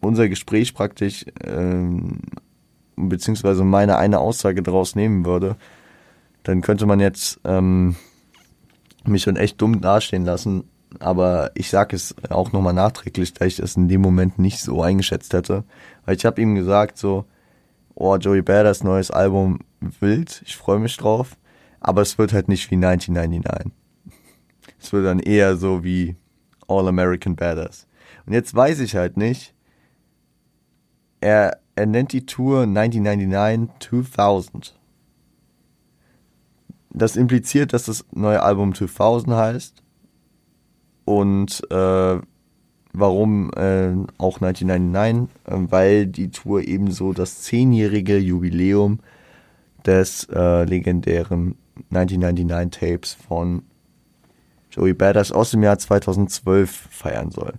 [0.00, 2.20] unser Gespräch praktisch, ähm,
[2.96, 5.56] beziehungsweise meine eine Aussage daraus nehmen würde,
[6.42, 7.96] dann könnte man jetzt ähm,
[9.04, 10.64] mich schon echt dumm dastehen lassen.
[10.98, 14.82] Aber ich sage es auch nochmal nachträglich, da ich das in dem Moment nicht so
[14.82, 15.64] eingeschätzt hätte.
[16.04, 17.24] Weil ich habe ihm gesagt so,
[17.94, 19.60] oh, Joey Badass neues Album
[20.00, 21.36] wild, ich freue mich drauf.
[21.80, 23.72] Aber es wird halt nicht wie 1999.
[24.82, 26.16] Es wird dann eher so wie
[26.68, 27.86] All American Badass.
[28.26, 29.54] Und jetzt weiß ich halt nicht,
[31.20, 34.74] er, er nennt die Tour 1999 2000
[36.94, 39.82] das impliziert, dass das neue Album 2000 heißt.
[41.04, 42.20] Und äh,
[42.92, 45.34] warum äh, auch 1999?
[45.44, 49.00] Äh, weil die Tour ebenso das zehnjährige Jubiläum
[49.84, 51.56] des äh, legendären
[51.90, 53.62] 1999 Tapes von
[54.72, 57.54] Joey Badass aus dem Jahr 2012 feiern soll.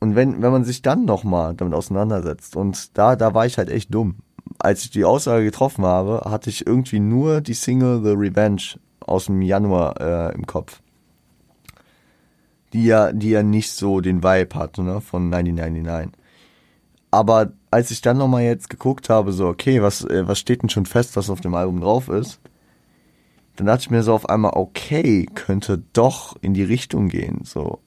[0.00, 3.70] Und wenn, wenn man sich dann nochmal damit auseinandersetzt, und da, da war ich halt
[3.70, 4.16] echt dumm
[4.58, 9.26] als ich die Aussage getroffen habe, hatte ich irgendwie nur die Single The Revenge aus
[9.26, 10.80] dem Januar äh, im Kopf.
[12.72, 16.12] Die ja, die ja nicht so den Vibe hatte, ne, von 1999.
[17.10, 20.70] Aber als ich dann nochmal jetzt geguckt habe, so, okay, was, äh, was steht denn
[20.70, 22.40] schon fest, was auf dem Album drauf ist,
[23.56, 27.80] dann dachte ich mir so auf einmal, okay, könnte doch in die Richtung gehen, so.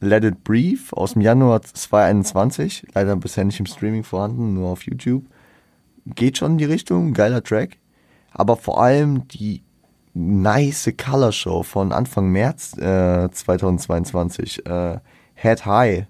[0.00, 4.82] Let It Breathe aus dem Januar 2021, leider bisher nicht im Streaming vorhanden, nur auf
[4.82, 5.24] YouTube
[6.06, 7.78] geht schon in die Richtung, geiler Track.
[8.32, 9.62] Aber vor allem die
[10.14, 14.66] nice Color Show von Anfang März äh, 2022.
[14.66, 14.98] Äh,
[15.34, 16.06] Head High.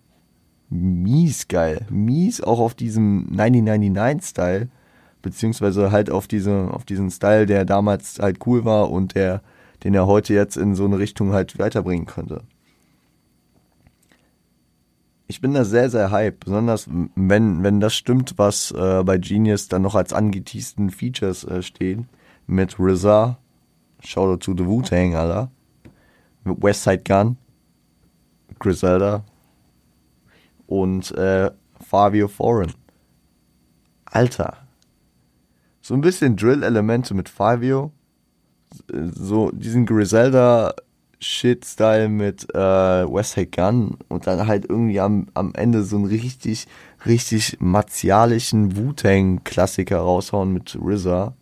[0.69, 1.87] Mies geil.
[1.91, 4.69] Mies auch auf diesem 1999-Style.
[5.23, 9.41] Beziehungsweise halt auf, diese, auf diesen Style, der damals halt cool war und der,
[9.85, 12.43] den er heute jetzt in so eine Richtung halt weiterbringen könnte.
[15.33, 16.45] ich bin da sehr, sehr hype.
[16.45, 21.63] Besonders wenn, wenn das stimmt, was äh, bei Genius dann noch als angeteasten Features äh,
[21.63, 22.07] stehen.
[22.47, 23.39] Mit RZA,
[24.01, 25.51] Shoutout to the Wu-Tang, Alter.
[26.45, 27.39] Mit Westside Gun,
[28.59, 29.25] Griselda
[30.67, 32.75] und äh, Fabio Foreign.
[34.05, 34.62] Alter.
[35.83, 37.93] So ein bisschen Drill-Elemente mit Fabio.
[38.89, 40.75] So diesen Griselda
[41.23, 46.67] Shit-Style mit äh, Westside Gun und dann halt irgendwie am, am Ende so einen richtig,
[47.07, 51.35] richtig martialischen Wu-Tang-Klassiker raushauen mit RZA.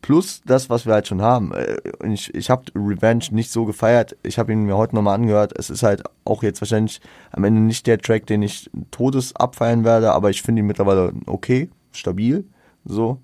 [0.00, 1.52] Plus das, was wir halt schon haben.
[1.52, 4.16] Äh, ich, ich habe Revenge nicht so gefeiert.
[4.22, 5.52] Ich habe ihn mir heute nochmal angehört.
[5.56, 7.00] Es ist halt auch jetzt wahrscheinlich
[7.30, 11.12] am Ende nicht der Track, den ich todes abfeiern werde, aber ich finde ihn mittlerweile
[11.26, 12.44] okay, stabil,
[12.84, 13.18] so.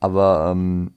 [0.00, 0.92] Aber ähm,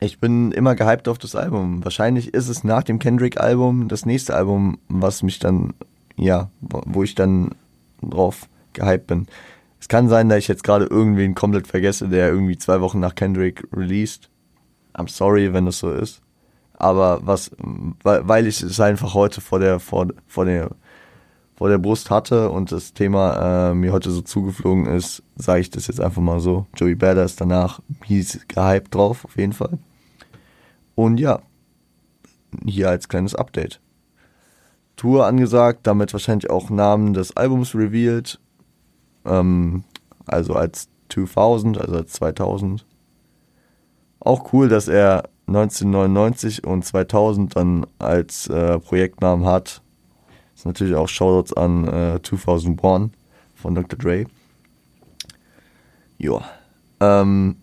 [0.00, 1.84] ich bin immer gehypt auf das Album.
[1.84, 5.74] Wahrscheinlich ist es nach dem Kendrick-Album das nächste Album, was mich dann,
[6.16, 7.54] ja, wo ich dann
[8.02, 9.26] drauf gehypt bin.
[9.80, 13.14] Es kann sein, dass ich jetzt gerade irgendwen komplett vergesse, der irgendwie zwei Wochen nach
[13.14, 14.28] Kendrick released.
[14.94, 16.20] I'm sorry, wenn das so ist.
[16.74, 20.70] Aber was, weil ich es einfach heute vor der, vor, vor der,
[21.58, 25.70] vor der Brust hatte und das Thema äh, mir heute so zugeflogen ist, sage ich
[25.70, 26.66] das jetzt einfach mal so.
[26.76, 29.76] Joey Badass ist danach mies gehypt drauf, auf jeden Fall.
[30.94, 31.40] Und ja,
[32.64, 33.80] hier als kleines Update.
[34.94, 38.38] Tour angesagt, damit wahrscheinlich auch Namen des Albums revealed.
[39.24, 39.82] Ähm,
[40.26, 42.86] also als 2000, also als 2000.
[44.20, 49.82] Auch cool, dass er 1999 und 2000 dann als äh, Projektnamen hat.
[50.58, 53.12] Ist natürlich auch Shoutouts an äh, 2001
[53.54, 53.98] von Dr.
[53.98, 54.26] Dre.
[56.18, 56.44] Joa.
[57.00, 57.56] Ähm,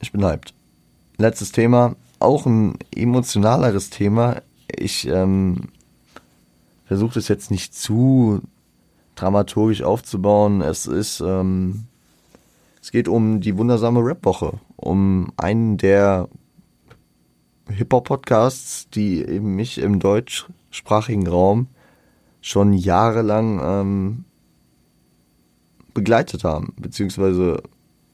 [0.00, 0.54] Ich bin hyped.
[1.18, 4.40] Letztes Thema, auch ein emotionaleres Thema.
[4.74, 5.68] Ich ähm,
[6.86, 8.40] versuche das jetzt nicht zu
[9.14, 10.62] dramaturgisch aufzubauen.
[10.62, 11.84] Es ist, ähm,
[12.80, 16.28] es geht um die wundersame Rap-Woche, um einen der
[17.70, 21.68] Hip-Hop-Podcasts, die eben mich im deutschsprachigen Raum
[22.40, 24.24] schon jahrelang ähm,
[25.94, 27.62] begleitet haben, beziehungsweise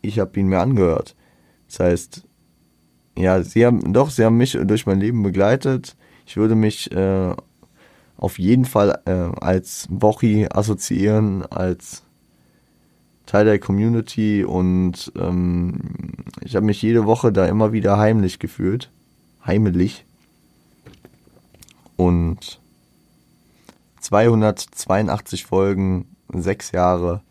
[0.02, 1.14] ich habe ihn mir angehört.
[1.68, 2.22] Das heißt,
[3.18, 5.96] ja, sie haben, doch, sie haben mich durch mein Leben begleitet.
[6.26, 7.34] Ich würde mich äh,
[8.16, 12.02] auf jeden Fall äh, als Wochi assoziieren, als
[13.26, 15.80] Teil der Community und ähm,
[16.42, 18.90] ich habe mich jede Woche da immer wieder heimlich gefühlt.
[19.46, 20.04] Heimlich.
[21.96, 22.60] Und
[24.00, 27.22] 282 Folgen, sechs Jahre,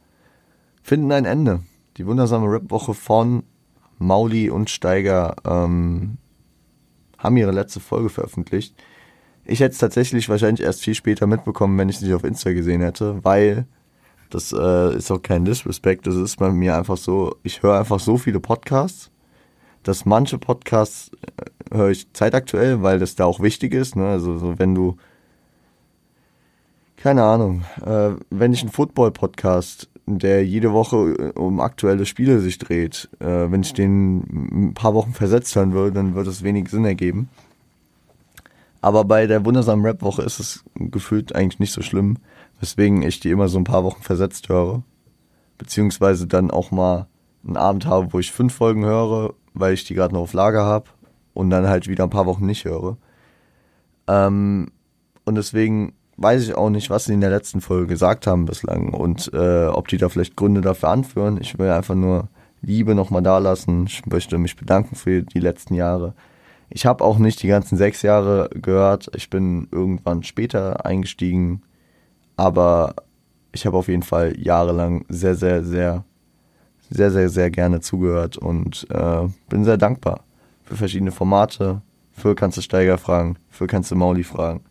[0.82, 1.62] finden ein Ende.
[1.97, 3.43] Die wundersame Rap-Woche von
[3.97, 6.17] Mauli und Steiger ähm,
[7.17, 8.75] haben ihre letzte Folge veröffentlicht.
[9.45, 12.82] Ich hätte es tatsächlich wahrscheinlich erst viel später mitbekommen, wenn ich sie auf Insta gesehen
[12.82, 13.67] hätte, weil
[14.30, 16.08] das äh, ist auch kein Disrespect.
[16.08, 19.12] Das ist bei mir einfach so, ich höre einfach so viele Podcasts,
[19.86, 21.12] dass manche Podcasts
[21.71, 23.95] äh, höre ich zeitaktuell, weil das da auch wichtig ist.
[23.95, 24.08] Ne?
[24.08, 24.98] Also so, wenn du
[26.98, 32.58] keine Ahnung, äh, wenn ich einen Football-Podcast der jede Woche äh, um aktuelle Spiele sich
[32.58, 33.10] dreht.
[33.19, 36.86] Äh, wenn ich den ein paar Wochen versetzt hören würde, dann würde es wenig Sinn
[36.86, 37.30] ergeben.
[38.82, 42.17] Aber bei der wundersamen Rap-Woche ist es gefühlt eigentlich nicht so schlimm,
[42.60, 44.84] weswegen ich die immer so ein paar Wochen versetzt höre.
[45.58, 47.08] Beziehungsweise dann auch mal
[47.45, 50.63] einen Abend habe, wo ich fünf Folgen höre, weil ich die gerade noch auf Lager
[50.65, 50.89] habe
[51.34, 52.98] und dann halt wieder ein paar Wochen nicht höre.
[54.08, 54.72] Ähm,
[55.26, 58.94] und deswegen weiß ich auch nicht, was sie in der letzten Folge gesagt haben bislang
[58.94, 61.39] und äh, ob die da vielleicht Gründe dafür anführen.
[61.41, 62.30] Ich will einfach nur
[62.62, 63.86] Liebe nochmal da lassen.
[63.88, 66.13] Ich möchte mich bedanken für die letzten Jahre.
[66.70, 69.12] Ich habe auch nicht die ganzen sechs Jahre gehört.
[69.15, 71.62] Ich bin irgendwann später eingestiegen,
[72.38, 72.96] aber
[73.52, 76.04] ich habe auf jeden Fall jahrelang sehr, sehr, sehr,
[76.89, 80.24] sehr, sehr, sehr gerne zugehört und äh, bin sehr dankbar
[80.63, 81.82] für verschiedene Formate.
[82.12, 84.63] Für kannst du Steiger fragen, für kannst du Mauli fragen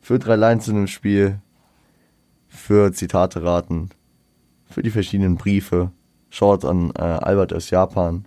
[0.00, 1.40] für drei Lines in einem Spiel,
[2.48, 3.90] für Zitate raten,
[4.64, 5.90] für die verschiedenen Briefe.
[6.30, 8.26] Shorts an äh, Albert aus Japan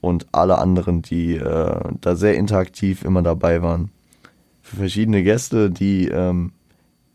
[0.00, 3.90] und alle anderen, die äh, da sehr interaktiv immer dabei waren.
[4.60, 6.52] Für verschiedene Gäste, die ähm,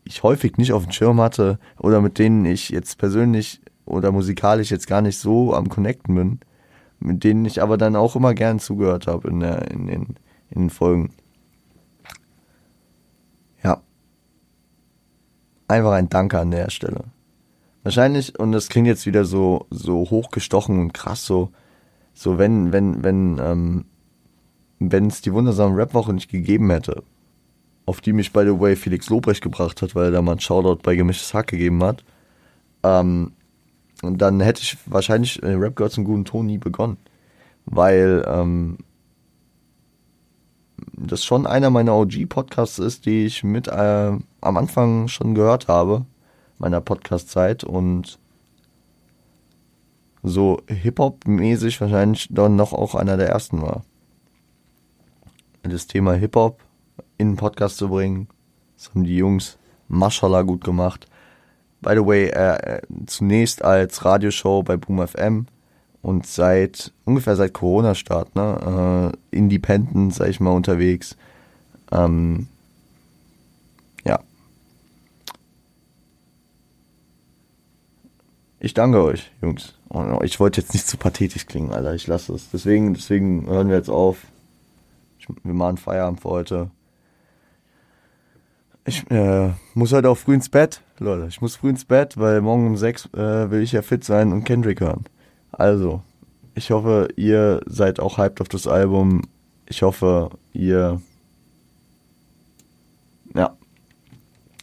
[0.04, 4.70] ich häufig nicht auf dem Schirm hatte oder mit denen ich jetzt persönlich oder musikalisch
[4.70, 6.40] jetzt gar nicht so am Connecten bin,
[7.00, 10.06] mit denen ich aber dann auch immer gern zugehört habe in, der, in, den,
[10.50, 11.10] in den Folgen.
[15.68, 17.04] einfach ein Danke an der Stelle.
[17.82, 21.50] Wahrscheinlich, und das klingt jetzt wieder so, so hochgestochen und krass, so,
[22.12, 23.84] so wenn, wenn, wenn, ähm,
[24.80, 27.02] wenn es die wundersame Rap-Woche nicht gegeben hätte
[27.86, 30.40] auf die mich, by the way, Felix Lobrecht gebracht hat, weil er da mal einen
[30.40, 32.04] Shoutout bei Gemischtes Hack gegeben hat,
[32.82, 33.32] ähm,
[34.02, 36.98] dann hätte ich wahrscheinlich äh, Rap Girls einen guten Ton nie begonnen.
[37.66, 38.78] Weil ähm,
[40.92, 46.04] das schon einer meiner OG-Podcasts ist, die ich mit äh, am Anfang schon gehört habe,
[46.58, 48.18] meiner Podcast-Zeit und
[50.22, 53.84] so Hip-Hop-mäßig wahrscheinlich dann noch auch einer der ersten war.
[55.62, 56.60] Das Thema Hip-Hop
[57.18, 58.28] in den Podcast zu bringen,
[58.76, 61.06] das haben die Jungs Mashallah gut gemacht.
[61.80, 65.46] By the way, äh, zunächst als Radioshow bei Boom FM
[66.02, 71.16] und seit ungefähr seit Corona-Start, ne, äh, Independent, sag ich mal, unterwegs.
[71.92, 72.48] Ähm,
[74.04, 74.20] ja.
[78.60, 79.74] Ich danke euch, Jungs.
[80.22, 81.94] Ich wollte jetzt nicht zu pathetisch klingen, Alter.
[81.94, 82.50] Ich lasse es.
[82.50, 84.26] Deswegen, deswegen hören wir jetzt auf.
[85.18, 86.70] Ich, wir machen Feierabend für heute.
[88.88, 91.26] Ich äh, muss heute auch früh ins Bett, Leute.
[91.28, 94.32] Ich muss früh ins Bett, weil morgen um sechs äh, will ich ja fit sein
[94.32, 95.04] und Kendrick hören.
[95.52, 96.00] Also,
[96.54, 99.24] ich hoffe, ihr seid auch hyped auf das Album.
[99.66, 101.02] Ich hoffe, ihr
[103.34, 103.54] ja,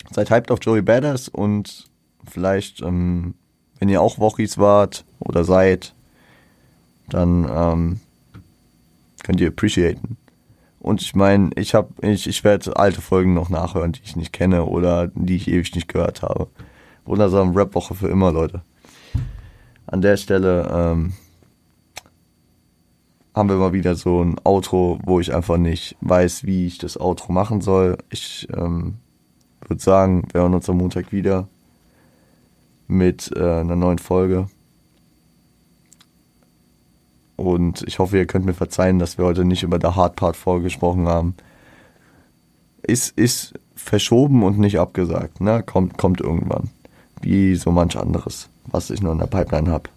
[0.09, 1.85] seid hyped auf Joey Badass und
[2.27, 3.35] vielleicht, ähm,
[3.77, 5.93] wenn ihr auch Wochis wart oder seid,
[7.09, 7.99] dann ähm,
[9.21, 10.17] könnt ihr appreciaten.
[10.85, 14.31] Und ich meine, ich habe, ich, ich werde alte Folgen noch nachhören, die ich nicht
[14.31, 16.45] kenne oder die ich ewig nicht gehört habe.
[17.05, 18.61] Wundersame Rap-Woche für immer, Leute.
[19.87, 21.13] An der Stelle ähm,
[23.33, 27.01] haben wir mal wieder so ein Outro, wo ich einfach nicht weiß, wie ich das
[27.01, 27.97] Outro machen soll.
[28.11, 28.97] Ich ähm,
[29.67, 31.47] würde sagen, wir hören uns am Montag wieder
[32.87, 34.49] mit äh, einer neuen Folge.
[37.35, 40.37] Und ich hoffe, ihr könnt mir verzeihen, dass wir heute nicht über der Hard Part
[40.37, 41.35] vorgesprochen haben.
[42.81, 45.41] Ist, ist verschoben und nicht abgesagt.
[45.41, 45.63] Ne?
[45.63, 46.69] Kommt, kommt irgendwann.
[47.21, 49.89] Wie so manch anderes, was ich noch in der Pipeline habe.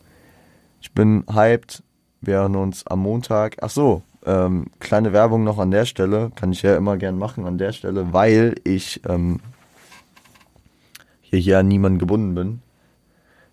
[0.80, 1.82] Ich bin hyped.
[2.20, 3.56] Wir hören uns am Montag.
[3.60, 6.32] Ach so, ähm, kleine Werbung noch an der Stelle.
[6.34, 9.40] Kann ich ja immer gern machen an der Stelle, weil ich ähm,
[11.20, 12.62] hier, hier an niemanden gebunden bin.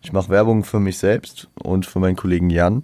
[0.02, 2.84] Ich mache Werbung für mich selbst und für meinen Kollegen Jan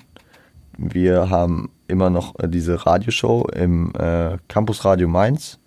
[0.77, 5.59] wir haben immer noch äh, diese Radioshow im äh, Campus Radio Mainz.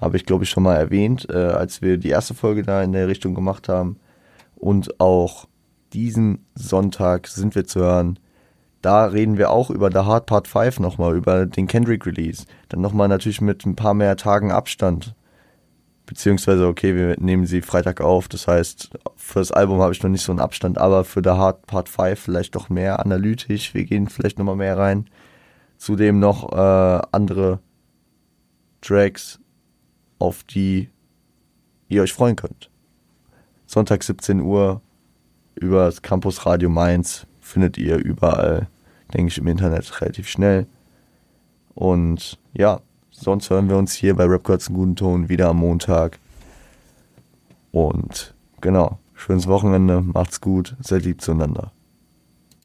[0.00, 2.92] Habe ich, glaube ich, schon mal erwähnt, äh, als wir die erste Folge da in
[2.92, 3.98] der Richtung gemacht haben.
[4.56, 5.46] Und auch
[5.92, 8.18] diesen Sonntag sind wir zu hören.
[8.82, 12.44] Da reden wir auch über The Hard Part 5 nochmal, über den Kendrick Release.
[12.68, 15.14] Dann nochmal natürlich mit ein paar mehr Tagen Abstand.
[16.06, 18.28] Beziehungsweise, okay, wir nehmen sie Freitag auf.
[18.28, 21.30] Das heißt, für das Album habe ich noch nicht so einen Abstand, aber für The
[21.30, 23.72] Hard Part 5 vielleicht doch mehr analytisch.
[23.72, 25.08] Wir gehen vielleicht nochmal mehr rein.
[25.78, 27.60] Zudem noch äh, andere
[28.82, 29.40] Tracks,
[30.18, 30.90] auf die
[31.88, 32.70] ihr euch freuen könnt.
[33.66, 34.82] Sonntag 17 Uhr
[35.54, 38.68] über das Campus Radio Mainz findet ihr überall,
[39.12, 40.66] denke ich, im Internet relativ schnell.
[41.74, 42.80] Und ja,
[43.16, 46.18] Sonst hören wir uns hier bei Rap einen guten Ton wieder am Montag.
[47.70, 51.70] Und genau, schönes Wochenende, macht's gut, seid lieb zueinander.